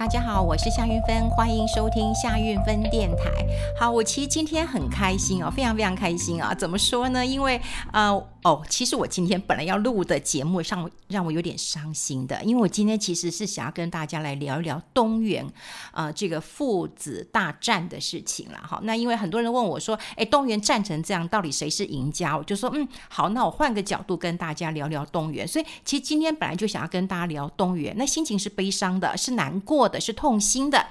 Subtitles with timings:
[0.00, 3.30] 大家好，我是夏运芬，欢迎收听夏运芬电台。
[3.78, 6.54] 好，我其实今天很开心哦，非常非常开心啊！
[6.54, 7.26] 怎么说呢？
[7.26, 7.60] 因为
[7.92, 8.10] 呃
[8.42, 15.46] 哦，其实我今天本来要录的节目上让我有点伤心的，因为我今天其实是想要跟大家来聊一聊东元
[15.92, 18.58] 呃这个父子大战的事情了。
[18.62, 22.34] 好，那因为很多人问我说，哎，东元战成这样，到底谁是赢家？
[22.34, 25.46] 我就说，嗯，好，那我换个角度跟大家聊聊东元。
[25.46, 29.90] 所以其实今天本来就想要跟大家聊东元，那心情是悲伤的，是难过。
[29.90, 30.86] 的是痛心的，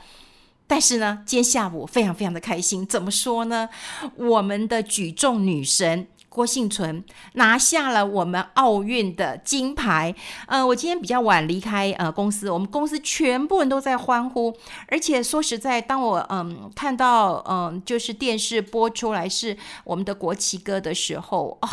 [0.68, 2.86] 但是呢，今天下午非常非常的开心。
[2.86, 3.70] 怎么说呢？
[4.18, 10.16] 我们的举重女神郭幸存拿下了我们奥运的金牌。
[10.48, 14.55] 呃，我今天比较晚离开呃公司，我们公司全部人都在欢呼。
[14.88, 21.70] 而且说实在，当我嗯、看到嗯、就是电视播出来是我们的国旗歌的时候啊，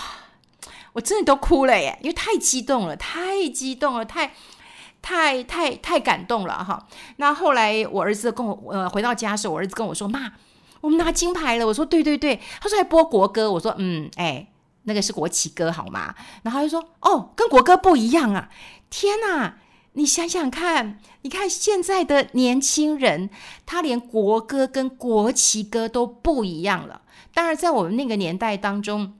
[0.95, 4.33] 我真的都哭了耶，因为太激动了，太激动了，太。
[5.03, 6.85] 太太太感动了哈！
[7.19, 10.33] 那后来我儿子跟我呃回到家的时候，我儿子跟我说：“妈，
[10.81, 14.47] 我们拿金牌了。”我说：“对对对。”他说：“还播国歌。”我说：“嗯，哎，
[14.85, 18.49] 那个是国旗歌好吗？”然后他就说：“哦，跟国歌不一样啊！
[18.91, 19.59] 天哪，
[19.93, 23.31] 你想想看，你看现在的年轻人，
[23.65, 27.03] 他连国歌跟国旗歌都不一样了。
[27.35, 29.15] 当然，在我们那个年代当中。”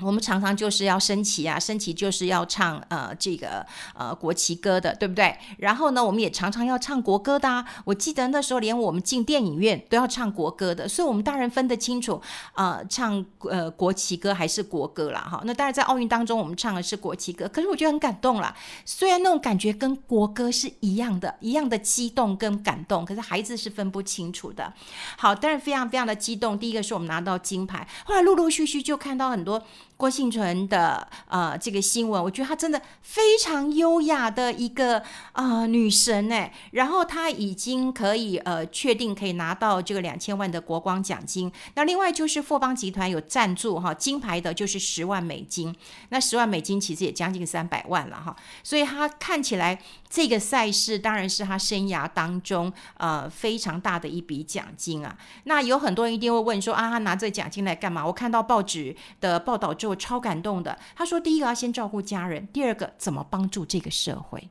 [0.00, 5.36] 我们常常就是要升旗啊，升旗就是要唱呃这个呃国旗歌的，对不对？
[5.58, 7.64] 然后呢，我们也常常要唱国歌的啊。
[7.84, 12.20] 我记得那时候连我们进电影院都要唱国歌的，所以我们当然分得清楚，
[12.54, 15.20] 呃，唱呃国旗歌还是国歌啦。
[15.20, 15.40] 哈。
[15.44, 18.52] 那当然在奥运当中我们唱的是国旗歌，可是我觉得很感动啦。
[18.84, 24.72] 虽然那种感觉跟国歌是一样的，一样的激动跟感动，可是孩子是分不清楚的。
[25.16, 26.58] 好，当然非常非常的激动。
[26.58, 29.62] 第一个是我们拿到金牌，后来陆陆续续就看到很多。
[30.02, 34.98] 郭幸存的呃这个新闻，我觉得她真的非常优雅的一个
[35.30, 41.52] 啊、呃、女神哎，然后她已经可以呃确定可以拿到这个两千万的国光奖金。
[41.76, 45.72] 那另外就是富邦集团有赞助哈，金牌的就是十万美金，
[46.08, 48.34] 那十万美金其实也将近三百万了哈，
[48.64, 49.80] 所以她看起来
[50.12, 55.16] 这个赛事当然是他生涯当中呃非常大的一笔奖金啊。
[55.44, 58.06] 那有很多人一定会问说啊，他拿这奖金来干嘛？
[58.06, 59.96] 我看到报纸的报道之后。
[60.02, 64.50] 超感动的，他说：“第一个要先照顾家人，第二个怎么帮助这个社会。”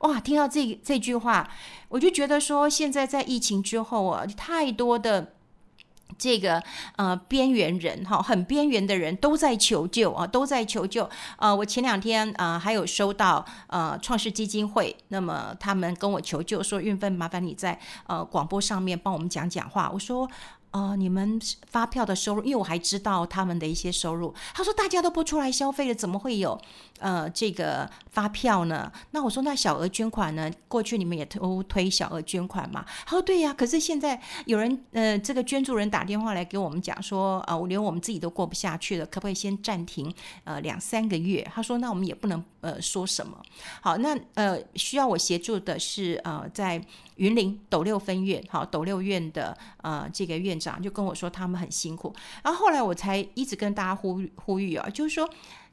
[0.00, 1.48] 哇，听到这这句话，
[1.88, 5.36] 我就觉得说，现在在疫情之后啊，太多的
[6.16, 6.62] 这个
[6.96, 11.08] 呃边缘人哈，很边缘的人都在求救啊，都在求救。
[11.36, 20.28] 呃，我前两天啊、还有收到呃创世基金会，那么他们跟我求救说：“运芬，麻烦你在呃广播上面帮我们讲讲话。”我说。
[20.70, 24.34] 呃，你们发票的收入，因为我还知道他们的一些收入。
[24.52, 26.60] 他说大家都不出来消费了，怎么会有
[26.98, 28.90] 呃这个发票呢？
[29.10, 30.50] 那我说那小额捐款呢？
[30.66, 32.84] 过去你们也都推小额捐款嘛？
[33.06, 40.12] 他说对呀，可是现在有人呃这个捐助人打电话来给我们讲说，呃，连我们自己都过不下去了，可不可以先暂停
[40.44, 41.48] 呃两三个月？
[41.54, 43.40] 他说那我们也不能呃说什么。
[43.80, 46.82] 好，那呃需要我协助的是呃在。
[47.18, 52.14] 云林斗六分院，好，斗六院的呃这个院长就跟我说，他们很辛苦。
[52.44, 55.28] 然后后来我才一直跟大家呼呼吁啊，就是说，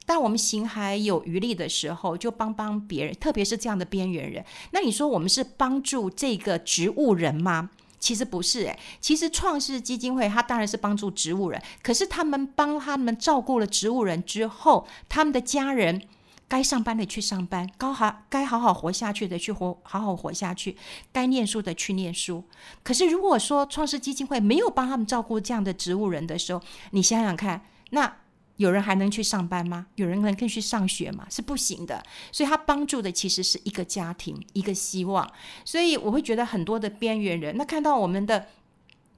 [0.06, 4.42] 当我们行还有余力的时候，就帮帮别人，特别是这样的边缘人。
[4.70, 7.68] 那你说我们是帮助这个植物人吗？
[7.98, 16.00] 其实不是，诶，其实创世基金会他当然是帮助植物人，可是他们帮他们照顾了植物人之后，他们的家人。
[16.48, 20.76] 该上班的去上班，该好该好好活下去的去活，好好活下去；
[21.12, 22.44] 该念书的去念书。
[22.84, 26.62] 可是如果说创世基金会没有帮他们照顾这样的植物人的时候，
[26.92, 28.18] 你想想看，那
[28.56, 29.86] 有人还能去上班吗？
[29.96, 31.26] 有人能更去上学吗？
[31.30, 32.02] 是不行的。
[32.32, 35.30] 所以他帮助的其实是一个家庭，一个希望。
[35.64, 38.46] 所以我会觉得很多的边缘人，那看到我们的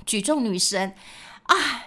[0.05, 0.95] 举重女神
[1.45, 1.78] 啊。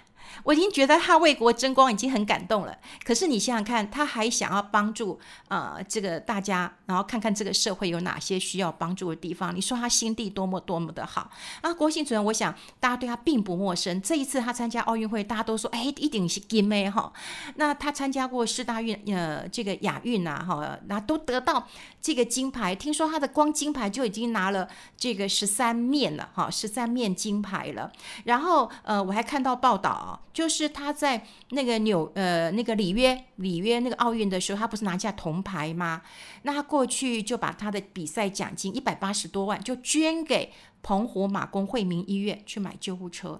[0.43, 9.55] 我已经觉得他为国争光已经很感动了，可是你想想看，他还想要帮助呃这个大家，然后看看这个社会有哪些需要帮助的地方。
[9.55, 11.29] 你说他心地多么多么的好
[11.61, 11.73] 啊！
[11.73, 14.01] 郭婞淳，我想大家对他并不陌生。
[14.01, 17.11] 这一次他参加奥运会，大家都说哎，一定是金妹哈。
[17.55, 21.67] 那他参加过世大运呃这个亚运呐哈，那都得到
[22.01, 22.73] 这个金牌。
[22.73, 24.67] 听说他的光金牌就已经拿了
[24.97, 27.91] 这个十三面了哈，十三面金牌了。
[28.23, 30.19] 然后呃我还看到报道。
[30.33, 36.01] 就是他在那个纽呃那个里约里约那个奥运的时候，他不是拿下铜牌吗？
[36.43, 40.51] 那他过去就把他的比赛奖金一百八十多万就捐给
[40.81, 43.39] 澎湖马公惠民医院去买救护车，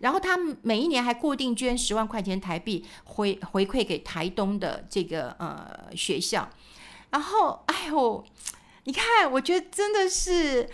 [0.00, 6.48] 然后他每一年还固定捐十万块钱台币回回馈给台东的这个呃学校，
[7.10, 8.24] 然后哎呦，
[8.84, 10.68] 你看，我觉得真的是。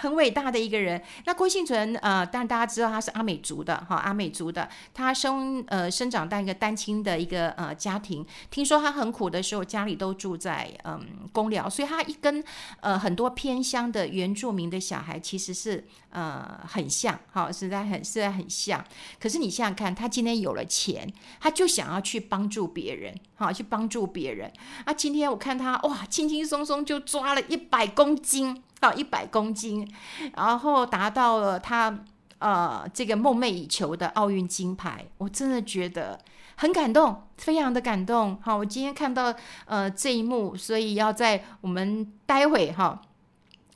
[0.00, 1.00] 很伟大的一个人。
[1.24, 8.24] 那郭幸存，呃，但大家知道他是阿美族的，哈，阿美族的，他生呃生长在一个单亲的一个呃家庭。
[8.50, 11.00] 听说他很苦的时候，家里都住在嗯
[11.32, 12.42] 公寮，所以他一跟
[12.80, 15.84] 呃很多偏乡的原住民的小孩其实是
[16.14, 18.82] 呃很像，哈，实在很实在很像。
[19.20, 21.06] 可是你想想看，他今天有了钱，
[21.38, 24.50] 他就想要去帮助别人，哈，去帮助别人。
[24.86, 28.62] 啊，今天我看他哇，轻轻松松就抓了一百公斤。
[28.80, 29.90] 到一百公斤，
[30.36, 32.04] 然后达到了他
[32.38, 36.20] 呃这个梦寐以求的奥运金牌，我真的觉得
[36.56, 38.38] 很感动，非常的感动。
[38.42, 39.34] 好，我今天看到
[39.64, 43.00] 呃这一幕，所以要在我们待会哈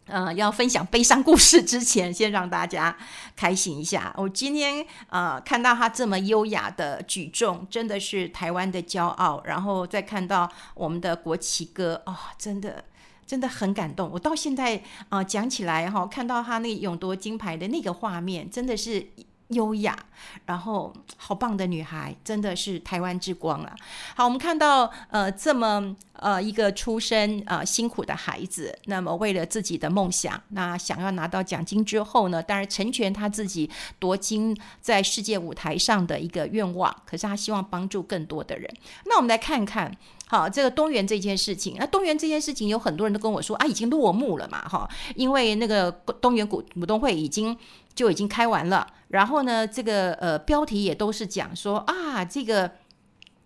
[0.08, 2.96] 呃要分享悲伤故事之前，先让大家
[3.36, 4.12] 开心一下。
[4.16, 9.42] 我今天呃看到他这么优雅的举重，真的是台湾的骄傲。
[9.44, 12.84] 然后再看到我们的国旗歌，哦，真的。
[13.28, 19.06] 真的很感动，我到现在啊、讲起来哈，看到他那勇夺金牌的那个画面，真的是
[19.48, 19.96] 优雅，
[20.46, 23.74] 然后好棒的女孩，真的是台湾之光啊！
[24.14, 38.70] 好，我们看到呃这么呃一个出身、呃、辛苦的孩子，那么为了自己的梦想，那想要拿到奖金之后呢，当然成全他自己夺金在世界舞台上的一个愿望，可是他希望帮助更多的人。
[39.06, 39.96] 那我们来看看。
[40.30, 45.90] 好，这个东元这件事情，那东元这件事情有很多人都跟我说啊，已经落幕了嘛，哈，因为那个
[46.20, 47.56] 东元股股东会已经
[47.98, 52.70] 就已经开完了，然后呢，这个呃标题也都是讲说啊，这个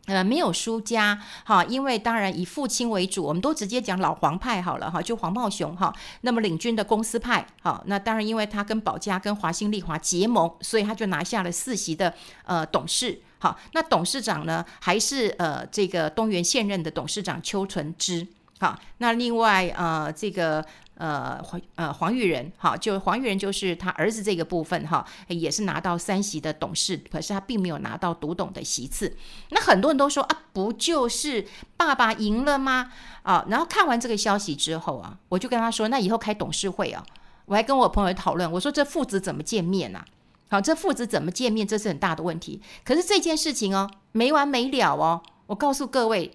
[0.04, 5.90] 呃没有输家，哈，因为当然以父亲为主，我们都直接讲老黄派好了，哈，就黄茂雄哈，
[6.20, 12.12] 那么领军的公司派，好，那当然因为他跟保家跟华新丽华结盟，所以他就拿下了四席的
[12.44, 13.22] 呃董事。
[13.38, 14.62] 好，那董事长呢？
[14.82, 18.26] 还是呃，这个东元现任的董事长邱纯之。
[18.60, 20.64] 好，那另外呃，这个
[21.02, 29.16] 呃黄呃黄玉仁，好，就黄玉仁就是他儿子这个部分哈，也是拿到三席的董事，可是他并没有拿到独董的席次。
[29.50, 31.44] 那很多人都说啊，不就是
[31.76, 32.92] 爸爸赢了吗？
[33.24, 37.04] 啊，然后看完这个消息之后啊，我就跟他说，那以后开董事会啊，
[37.46, 40.04] 我还跟我朋友讨论，我说这父子怎么见面啊？
[40.50, 41.66] 好，这父子怎么见面？
[41.66, 42.62] 这是很大的问题。
[42.84, 45.20] 可是这件事情哦，没完没了哦。
[45.46, 46.30] 我告诉各位，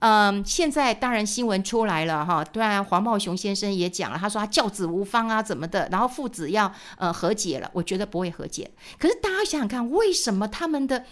[0.00, 2.44] 嗯，现在当然新闻出来了哈。
[2.44, 5.88] 当然，黄茂雄先生也讲了，他说他教子无方啊，怎么的？
[5.92, 8.70] 然后父子要呃和解了，我觉得不会和解。
[8.98, 11.04] 可是大家想想看，为什么他们的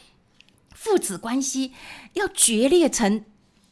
[0.74, 1.72] 父子关系
[2.14, 3.24] 要决裂成？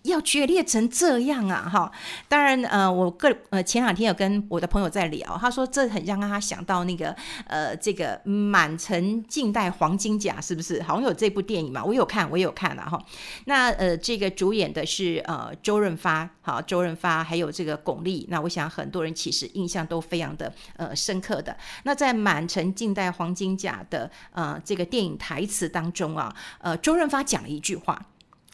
[0.07, 1.93] 要决裂成这样啊，哈！
[2.29, 7.15] 当然，呃，我个呃前两天有跟我的朋友在聊，他说这很让他想到那个
[7.47, 10.83] 呃这个满城尽带黄金甲，是不是？
[10.83, 13.01] 好像有这部电影嘛，我有看，我有看了哈。
[13.45, 21.57] 那呃，这个主演的是呃周润发，好，周润发还有这个巩俐，那我想很多人其实印象都非常的呃深刻的。
[21.85, 28.01] 那在满城尽带黄金甲的呃这个电影台词当中啊，呃，周润发讲了一句话，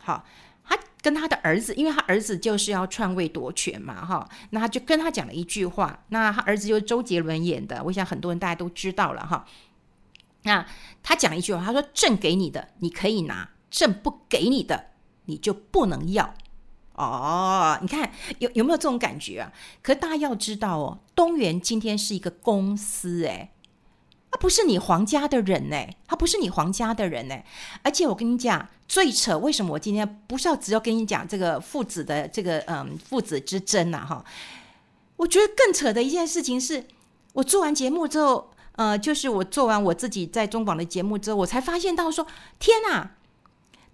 [0.02, 0.25] 好。
[1.02, 6.04] 跟他的儿子，因为他儿子就是要篡位夺权嘛，哈，那他就跟他讲了一句话。
[6.10, 9.44] 那他儿子就是周杰伦演的，我想很多人大家都知道了，哈。
[10.44, 10.64] 那
[11.02, 14.87] 他讲一句话，他说：“朕给你的你可以拿，朕不给你的
[15.26, 16.34] 你就不能要。”
[16.94, 19.52] 哦，你看有有没有这种感觉啊？
[19.82, 23.50] 可大家要知道哦，东元今天是一个公司，诶。
[24.32, 27.36] 他不是你皇家的人呢，他不是你皇家的人呢。
[27.82, 33.98] 而且我跟你讲，最扯，为什么我今天不是要只要跟你讲这个父子的这个嗯父子之争呐？
[34.08, 34.24] 哈，
[35.17, 36.86] 我觉得更扯的一件事情是，
[37.34, 42.27] 我做完节目之后，呃，就是我做完我自己在中广的节目之后，我才发现到说，
[42.58, 43.10] 天呐，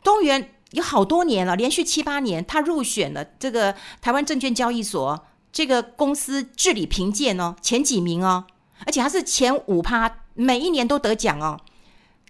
[0.05, 8.47] 东元有好多年了，连续七八年，他入选了这个台湾证券交易所这个公司治理评鉴哦，前几名哦，
[8.87, 10.21] 而且他是前五趴。
[10.41, 11.59] 每一年都得奖哦，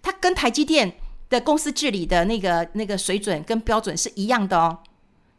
[0.01, 0.97] 他跟台积电
[1.29, 4.79] 的公司治理的那个那个水准跟标准是一样的哦。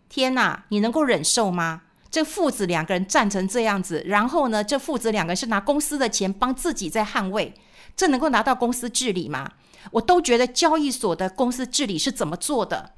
[0.07, 1.81] 天哪，你能够忍受吗？
[2.11, 7.55] 这父子两个人战成这样子，然后呢，这父子两个人是拿公司的钱帮自己在捍卫，
[7.95, 9.53] 这能够拿到公司治理吗？
[9.91, 12.91] 我都觉得交易所的公司治理是怎么做的？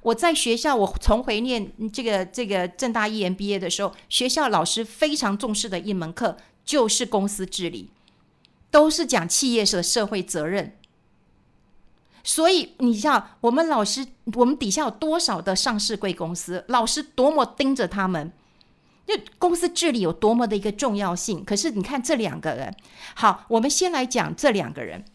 [0.00, 7.90] 我在学校，我重回念这个这个政大 EMBA 的时候，学校老师非常重视的一门课就是公司治理。
[8.76, 10.76] 都是讲企业社社会责任，
[12.22, 18.30] 所以你像我们老师，我们底下有多少的上市贵公司，老师多么盯着他们，
[19.06, 21.42] 就公司治理有多么的一个重要性。
[21.42, 22.76] 可是你看这两个人，
[23.14, 25.06] 好，我们先来讲这两个人，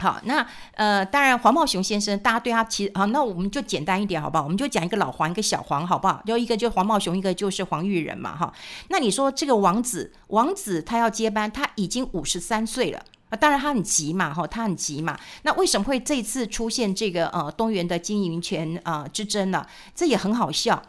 [0.00, 4.42] 好，那呃，当然黄茂雄先生，大家对他其实好，那我们就简单一点好不好？
[4.42, 6.20] 我们就讲一个老黄，一个小黄，好不好？
[6.26, 8.52] 就一个就黄茂雄，一个就是黄玉仁嘛，哈。
[8.88, 15.16] 那你说这个王子，王子他要接班，他已经五十三岁了啊，当然他很急嘛，哈，他很急嘛。
[15.42, 19.64] 那为什么会这次出现这个呃东元的经营权啊、呃、之争呢？
[19.94, 20.82] 这也很好笑，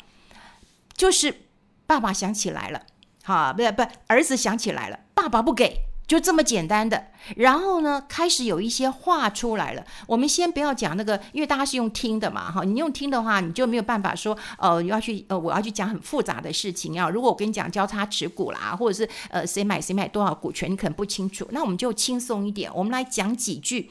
[0.97, 1.43] 就是
[1.85, 2.81] 爸爸想起来了，
[3.23, 5.85] 哈，不不，儿子想起来了，爸爸不给。
[6.07, 9.83] 就这么简单的，然后呢，开始有一些话出来了。
[10.05, 17.09] 我们先不要讲那个，因为大家是用听的嘛，哈，你用听的话，你就没有办法说，呃，要去，呃，我要去讲很复杂的事情啊。
[17.09, 21.47] 如果我跟你讲交叉持股啦，或者是呃，谁买谁买多少股权，你可能不清楚。
[21.49, 23.89] 那我们就轻松一点，我们来讲几句，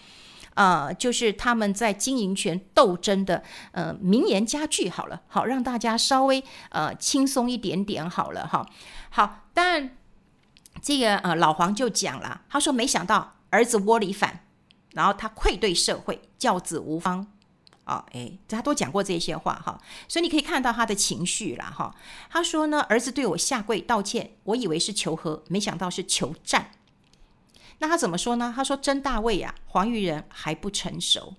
[0.55, 3.43] 呃，就是他们在经营权斗争的
[3.73, 8.65] 呃名言佳句好了，好让大家稍微呃轻松一点点好了哈。
[9.11, 9.97] 好，但。
[10.85, 14.45] 这个呃，老黄就讲了，他说没想到儿子窝里反，
[14.93, 17.27] 然后他愧对社会，教子无方，
[17.87, 21.95] 哦，哎，他都讲过这些话哈，所以你可以看到他的情绪了哈。
[22.29, 26.73] 他说呢，儿子对我下跪道歉，我以为是求和，没想到是求战。
[27.79, 28.53] 那他怎么说呢？
[28.55, 31.35] 他说真大卫呀，黄玉仁还不成熟，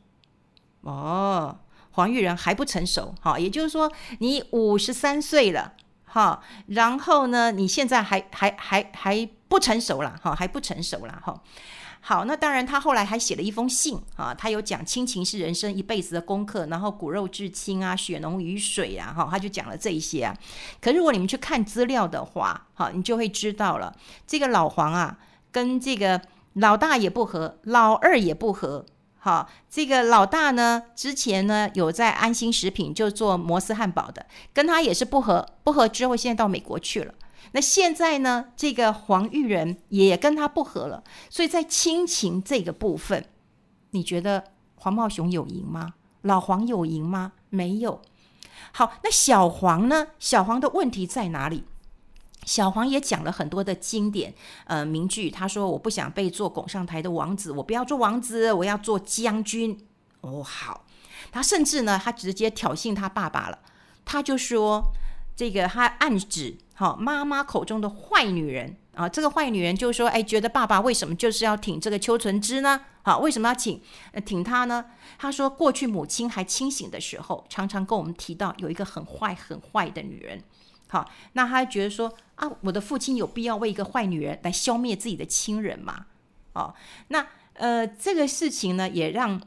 [0.82, 1.60] 哦，
[1.92, 5.74] 黄玉仁还不成熟，哈，也就是说你五十三岁了。
[6.04, 11.42] 哈，然后呢，你现在还还还还不成熟了，哈，还不成熟了，哈。
[12.02, 20.38] 好，那当然，他后来还写了一封信啊，他有讲亲情是人生一辈子的功课，然后骨肉至亲啊，血浓于水啊，哈，他就讲了这一些啊。
[20.80, 23.92] 可如果你们去看资料的话，哈，你就会知道了，
[24.28, 25.18] 这个老黄啊，
[25.52, 26.22] 跟这个
[26.54, 28.86] 老大也不合，老二也不合。
[29.18, 37.12] 好，这个老大呢，之前呢有在安心食品就做摩斯汉堡的，跟他也是不合，不合之后现在到美国去了。
[37.52, 43.26] 那现在呢，这个黄玉仁也跟他不合了，所以在亲情这个部分，
[43.92, 44.44] 你觉得
[44.76, 45.94] 黄茂雄有赢吗？
[46.22, 47.34] 老黄有赢吗？
[47.50, 48.02] 没有。
[48.72, 50.08] 好，那小黄呢？
[50.20, 51.64] 小黄的问题在哪里？
[52.46, 54.34] 小黄也讲了很多的经典
[54.66, 59.80] 呃名句，他说：“我不想被做拱上台的王子，我不要做王子，我要做将军。”
[60.22, 60.86] 哦，好，
[61.32, 63.58] 他甚至呢，他直接挑衅他爸爸了，
[64.04, 64.84] 他就说
[65.36, 72.82] ：“这个他暗指好妈妈口中的坏女人啊，这个坏女人就说，哎，觉得爸爸为什么就是要挺这个邱纯枝呢？
[73.02, 73.82] 好，为什么要挺
[74.26, 74.86] 挺他呢？
[75.18, 80.44] 他说过去母亲还清醒的时候，常常跟我们提到有一个很坏很坏的女人。”
[80.88, 86.06] 好，那他觉得说啊，我的父亲有必要为一个坏女人来消灭自己的亲人吗？
[86.54, 86.74] 哦，
[87.08, 89.42] 那呃，这个事情呢，也让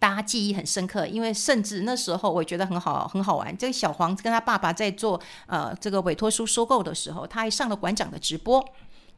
[0.00, 3.56] 大家记忆很深刻，因为甚至那时候我觉得很好，很好玩。
[3.56, 8.64] 这个小黄跟他爸爸在做呃这个委托书收购的时候，他还上了馆长的直播。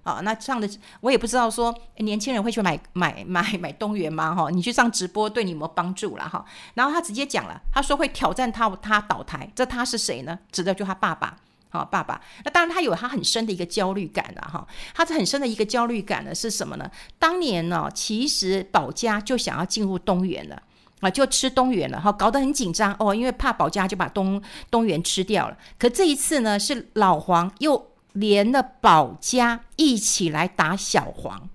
[0.02, 0.68] 啊，那上的
[1.00, 4.34] 我也不知道说年轻人会去买买买买东元吗？
[4.34, 6.28] 哈，你去上直播对你有没有帮助了？
[6.28, 10.36] 哈，然后他直接讲了，他说会挑战他他倒台，这他是谁呢？
[10.50, 11.36] 指的就他爸爸，
[11.68, 12.20] 好爸爸。
[12.44, 16.90] 那当然他有他很深的一个焦虑感了哈，他是很深的一个焦虑感呢是什么呢？
[17.20, 20.60] 当年呢，其实宝佳就想要进入东元了
[21.02, 25.58] 啊，就吃东元了哈，搞得很紧张哦，因为怕保家就把东东元吃掉了。
[25.78, 27.92] 可这一次呢，是老黄又。
[28.14, 31.48] 连了保家一起来打小黄，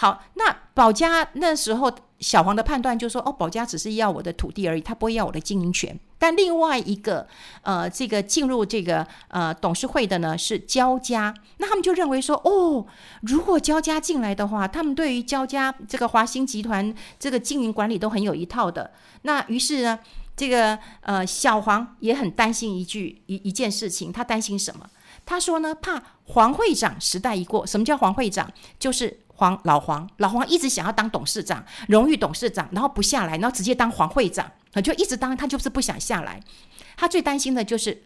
[0.00, 5.98] 好，那保家那时候小黄的判断就是说，哦，保家只是要我的土地而已，他不会要我的经营权。
[6.20, 7.26] 但另外一个，
[7.62, 12.86] 呃，这个进入这个呃董事会的呢是焦家，那他们就认为说，哦，
[13.22, 18.92] 如果焦家进来的话，他们对于焦家这个华兴集团这个经营管理都很有一套的。
[19.22, 19.98] 那于是呢，
[20.36, 24.88] 这个呃小黄也很担心一句一一件事情，他担心什么？
[25.26, 28.48] 他说呢，怕黄会长时代一过，什么叫黄会长？
[28.78, 34.50] 就是黄老黄，老黄一直想要当董事长，荣誉董事长，然后不下来，然后直接当黄会长，
[34.82, 36.42] 就一直当，他就是不想下来。
[36.96, 38.02] 他最担心的就是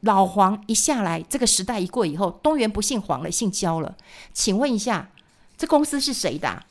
[0.00, 3.96] 老黄一下来，这个时代一过以后，东元不姓黄了，姓焦了。
[4.34, 5.08] 请问一下，
[5.56, 6.64] 这公司是谁的？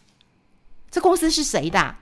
[0.91, 1.95] 这公司是谁的？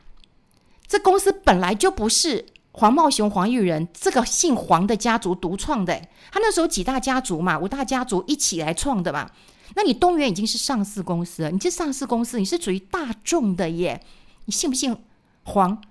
[0.85, 2.47] 这公司本来就不是。
[2.73, 5.99] 黄茂雄、黄玉仁这个姓黄的家族独创的，
[6.31, 9.31] 他那时候几大家族嘛，五大家族一起来创的嘛。
[9.75, 14.03] 那你东元已经是上市公司了，你这上市公司你是属于大众的耶，
[14.45, 14.95] 你信不信
[15.43, 15.81] 黄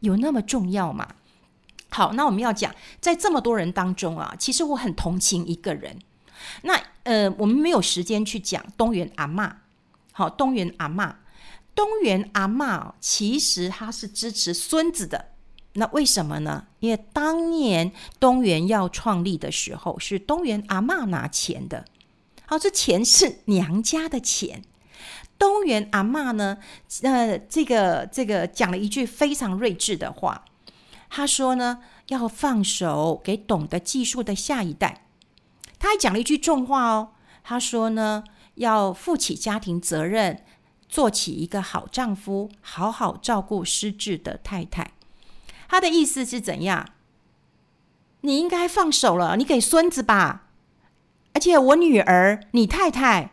[0.00, 1.06] 有那么重要吗？
[1.90, 5.98] 好，那我们要讲，在这么多人当中啊，其实我很同情一个人。
[6.62, 9.52] 那呃，我们没有时间去讲东元阿嬷。
[10.12, 11.14] 好，东元阿嬷，
[11.74, 15.32] 东元阿嬷其实他是支持孙子的。
[15.74, 16.66] 那为什么呢？
[16.78, 21.84] 因为当年东元要创立的时候，是东元阿嬷拿钱的。
[22.50, 24.64] 好，这钱是娘家的钱。
[25.38, 26.58] 东元阿嬷呢，
[27.02, 30.44] 呃，这个这个讲了一句非常睿智的话，
[31.08, 31.78] 他说呢，
[32.08, 35.06] 要放手给懂得技术的下一代。
[35.78, 37.12] 他还讲了一句重话哦，
[37.44, 38.24] 他说呢，
[38.56, 40.44] 要负起家庭责任，
[40.88, 44.94] 做起一个好丈夫，好好照顾失智的太太。
[45.68, 46.88] 他的意思是怎样？
[48.22, 50.48] 你应该放手了，你给孙子吧。
[51.32, 53.30] 而且我女儿，你太太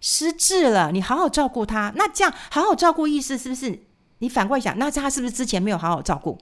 [0.00, 1.92] 失智了，你好好照顾她。
[1.96, 3.80] 那这样好好照顾意思是不是？
[4.18, 6.38] 你反过来想，那她是不是之前没有好好照顾？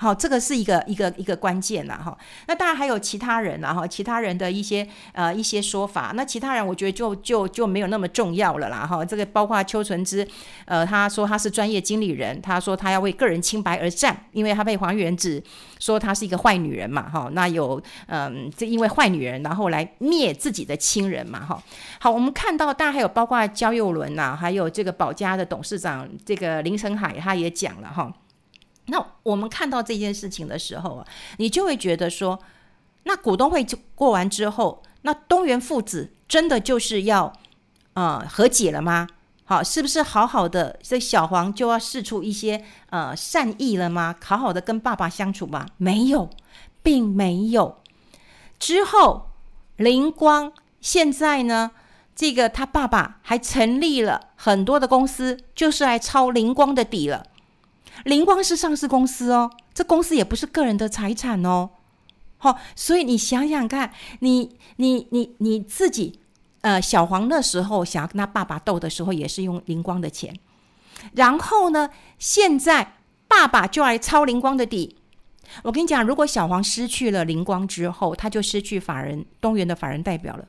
[0.00, 2.16] 好，这个是一个一个一个关键呐，哈。
[2.46, 6.12] 那当然还有其他人啦，哈，其他人的一些呃一些说法。
[6.14, 9.04] 那其他人我觉得就就就没有那么重要了啦，哈。
[9.04, 10.24] 这个包括邱纯之，
[10.66, 15.42] 呃，他说他是专业经理人，他说他要为个人清白而战，因为他被黄元子
[15.80, 17.28] 说他是一个坏女人嘛，哈。
[17.32, 21.60] 那有嗯，这因为坏女人然后来灭自己的亲人嘛，哈。
[21.98, 28.12] 好，我们看到当然还有包括焦佑伦呐，还有这个宝佳的董事长这个林成海，他也讲了哈。
[28.88, 32.38] 那我们看到这件事情的时候啊，你就会觉得说，
[33.04, 37.32] 那股东会就过完之后，那东元父子真的就是要
[37.94, 39.06] 呃和解了吗？
[39.44, 44.14] 好，是不是好好的这小黄就要试出一些呃善意了吗？
[44.22, 45.66] 好好的跟爸爸相处吗？
[45.78, 46.28] 没有，
[46.82, 47.78] 并没有。
[48.58, 49.30] 之后
[49.76, 51.70] 灵光现在呢，
[52.14, 57.26] 这个他爸爸还成立了很多的公司，就是来抄灵光的底了。
[58.04, 61.70] 灵光是上市公司哦，这公司也不是个人的财产哦。
[62.38, 66.20] 好、哦，所以你想想看，你你你你自己，
[66.60, 70.38] 呃，小黄那时候想要跟他爸爸斗的时候，也是用灵光的钱。
[71.14, 72.94] 然后呢，现在
[73.26, 74.96] 爸爸就来抄灵光的底。
[75.62, 80.46] 我跟你讲，如果小黄失去了灵光之后，他就失去法人东元的法人代表了，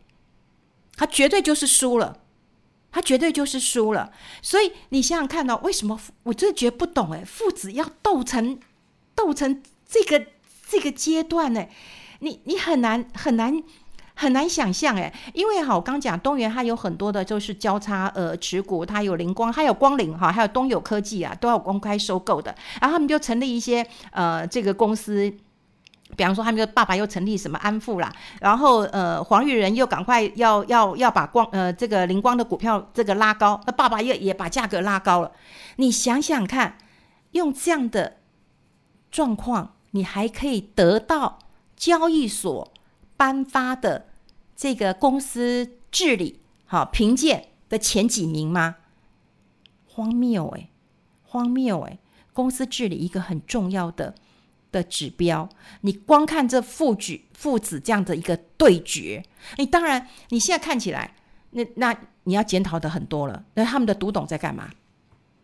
[0.95, 2.17] 他绝对就是输了。
[2.91, 8.59] 他绝对就是输了，所以你想想看到、哦、为什么我真的觉得不懂哎，父子要斗成
[9.13, 10.25] 斗成这个
[10.67, 11.65] 这个阶段呢？
[12.19, 13.63] 你你很难很难
[14.15, 25.31] 很难想象哎，因为哈，我刚讲东元它有很多的就是交叉呃持股，它有灵光，还有光临哈，还有东友科技啊，都要公开收购的，然后他们就成立一些呃这个公司。
[26.19, 35.31] 比方说，他们的爸爸又成立什么安富啦，然后呃，黄玉仁又赶快要要要把光呃这个灵光的股票这个拉高，那爸爸又也把价格拉高了。
[35.77, 36.77] 你想想看，
[37.31, 38.17] 用这样的
[39.09, 41.39] 状况，你还可以得到
[41.77, 42.73] 交易所
[43.15, 44.07] 颁发的
[44.57, 48.75] 这个公司治理好评鉴的前几名吗？
[49.87, 50.69] 荒谬诶，
[51.23, 51.97] 荒谬诶，
[52.33, 54.15] 公司治理一个很重要的。
[54.71, 55.47] 的指标，
[55.81, 59.23] 你光看这父举父子这样的一个对决，
[59.57, 61.15] 你当然你现在看起来，
[61.51, 63.43] 那那你要检讨的很多了。
[63.55, 64.69] 那他们的独董在干嘛？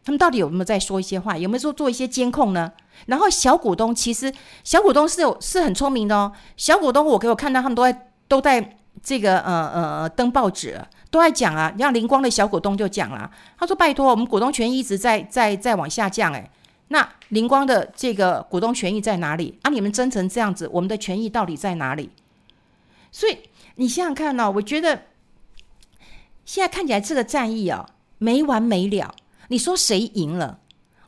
[0.03, 1.35] 他们到底有没有在说一些话？
[1.35, 2.71] 有没有说做一些监控呢？
[3.07, 4.31] 然后小股东其实
[4.63, 6.31] 小股东是有是很聪明的哦。
[6.55, 11.73] 小股东我给我看到他们都在都在这个呃呃登报纸都在讲啊。
[11.79, 16.47] 像灵光的小股东就讲了，他说拜托我们股东权益一直在在在往下降诶。
[16.89, 19.58] 那灵光的这个股东权益在哪里？
[19.63, 22.12] 啊，你们争成这样子，我们的权益到底在哪里？
[23.12, 23.39] 所以
[23.76, 25.06] 你想想看呢、哦，我觉得
[26.45, 29.15] 现在看起来这个战役啊、哦，没完没了。
[29.48, 30.60] 你说谁赢了？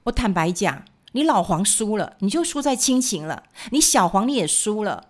[0.04, 5.06] 我坦白讲，你老黄输了，你就输在亲情了；你小黄你也输了。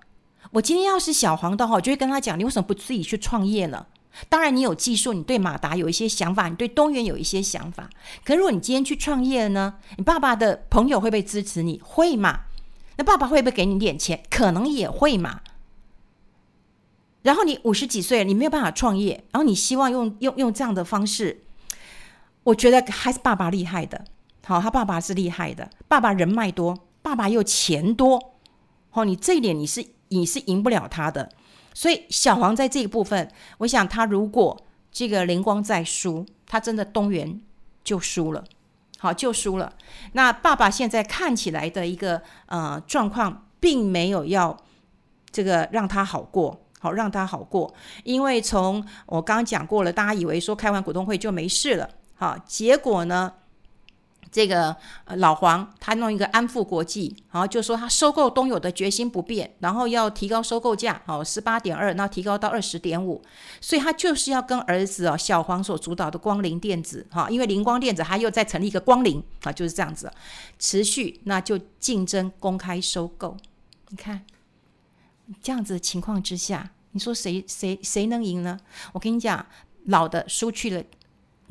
[0.52, 3.86] 我今天要是小黄的话，我就会跟他讲，你为什么不自己去创业呢？
[4.30, 7.90] 当然，你有技术，你对马达有一些想法，你对东元有一些想法。
[8.24, 9.76] 可如果你今天去创业了呢？
[9.98, 11.80] 你爸爸的朋友会不会支持你？
[11.84, 12.42] 会嘛？
[12.98, 14.24] 那爸爸会不会给你点钱？
[14.30, 15.42] 可能也会嘛。
[17.22, 21.44] 然后你五十几岁了，你没有办法创业，然后你希望用用用这样的方式，
[22.44, 24.06] 我觉得还是爸爸厉害的。
[24.46, 28.34] 好，他爸爸是厉害的，爸爸人脉多，爸爸又钱多。
[28.90, 31.30] 好，你这一点你是你是赢不了他的。
[31.78, 34.60] 所以小黄在这一部分，我想他如果
[34.92, 37.40] 这个灵光再输，他真的东元
[37.84, 38.44] 就输了，
[38.98, 39.72] 好，就输了。
[40.14, 44.58] 那爸爸现在看起来的一个呃状况，并没有要
[45.30, 47.72] 这个让他好过，好让他好过，
[48.04, 53.34] 因为从我刚刚讲过了，大家以为说开完股东会就没事了，好，结果呢？
[54.38, 54.76] 这个
[55.16, 63.20] 老黄他弄一个安富国际，然后就说他收购东友的决心不变，然后要提高收购价，哦，十八点二，那提高到二十点五，
[63.60, 70.12] 所以他就是要跟儿子哦小黄所主导的光临电子，哈，因为灵光电子他又再成立一个光临，啊，就是这样子，
[70.60, 73.36] 持续那就竞争公开收购，
[73.90, 74.22] 你看
[75.42, 78.60] 这样子的情况之下，你说谁谁谁能赢呢？
[78.94, 79.44] 我跟你讲，
[79.86, 80.84] 老的输去了。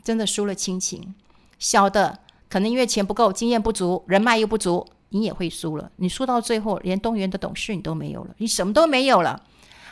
[0.04, 1.16] 真的输了亲情。
[1.58, 5.90] 小的可能因为钱不够、经验不足、人脉又不足，你也会输了。
[5.96, 9.42] 你输到最后，连东元的董事你都没有了，你什么都没有了。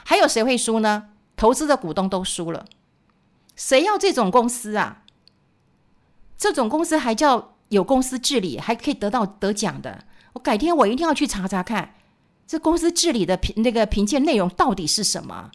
[0.05, 1.09] 还有谁会输呢？
[1.37, 2.65] 投资的股东都输了。
[3.57, 5.03] 谁要这种公司啊？
[6.37, 10.05] 这种公司还叫有公司治理，还可以得到得奖的。
[10.35, 11.95] 我改天我一定要去查查看，
[12.47, 15.51] 这公司治理的评那个评鉴内容到底是什么。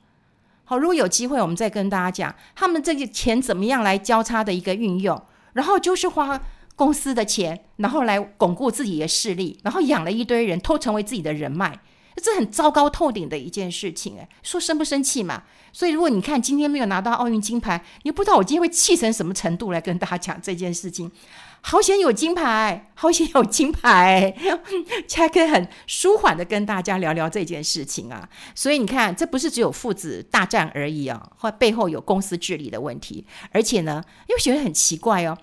[0.65, 5.21] 好，如果有机会，我们再跟大家讲他们这个钱怎么样来交叉的一个运用，
[5.53, 6.41] 然后就是花
[6.79, 11.77] 公司的钱，然后来巩固自己的势力，然后养了一堆人，都成为自己的人脉，
[12.15, 14.17] 这很糟糕透顶的一件事情。
[14.17, 15.43] 哎，说生不生气嘛？
[15.73, 21.11] 所以如果你看今天没有拿到奥运金牌，你不知道我今天会气成什么程度来跟大家讲这件事情。
[21.61, 24.33] 好险有金牌， 好险有金牌，
[25.09, 28.29] 才可以很舒缓的跟大家聊聊这件事情啊。
[28.55, 33.25] 所以你看，这不是只有父子大战而已啊，或背后有公司治理的问题。
[33.51, 35.37] 而且呢，又觉得很奇怪哦，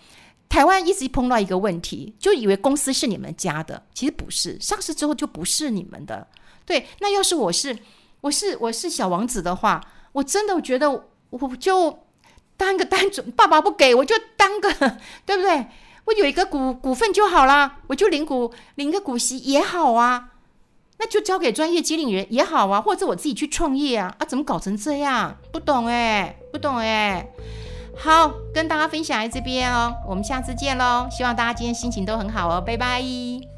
[0.48, 6.26] 台湾一直碰到一个问题，就以为公司是你们家的，其实不是，上市之后就不是你们的。
[6.64, 7.76] 对，那要是我是
[8.20, 9.80] 我是我是小王子的话，
[10.12, 10.90] 我真的觉得
[11.30, 11.98] 我就
[12.56, 14.72] 当个单纯，爸爸不给我就当个，
[15.26, 15.66] 对不对？
[16.06, 20.30] 我有一个股股份就好啦，我就领股领个股息也好啊，
[20.98, 25.36] 那就交给专业经理人也好啊，或者我自己去创业啊，啊，怎么搞成这样？
[25.52, 27.28] 不懂哎，不懂哎。
[27.98, 33.55] 好，跟大家分享在这边哦，我们下次见喽，希望大家今天心情都很好哦，拜拜。